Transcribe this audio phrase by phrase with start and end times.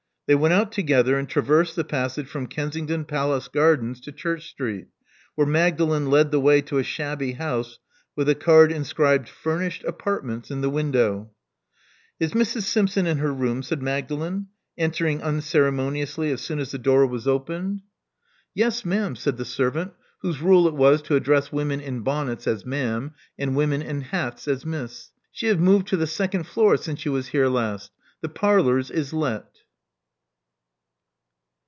[0.27, 4.87] They went out together, and traversed the passage from Kensington Palace Gardens to Church Street,
[5.35, 7.79] where Magdalen led the way to a shabby house,
[8.15, 11.31] with a card inscribed Furnished Apartments in the window.
[12.17, 12.61] Is Mrs.
[12.61, 17.81] Simpson in her room?" said Magdalen, entering unceremoniously as soon as the door was opened.
[18.55, 19.91] Love Among the Artists 85 Yes, ma'am,'* said the servant,
[20.21, 24.47] whose rule it was to address women in bonnets as ma'am, and women in hats
[24.47, 25.11] as Miss.
[25.33, 27.91] She *ave moved to the second floor since you was here last..
[28.21, 29.43] The parlors is let."